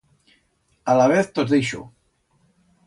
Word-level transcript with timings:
Alavez 0.93 1.27
tos 1.33 1.49
deixo. 1.53 1.81